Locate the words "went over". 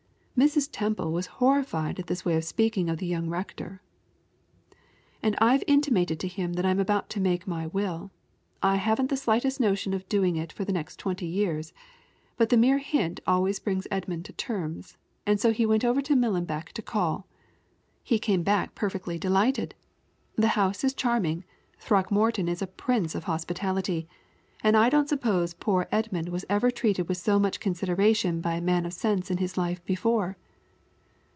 15.67-16.01